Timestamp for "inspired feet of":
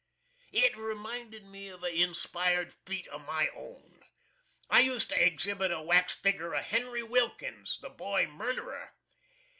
1.95-3.23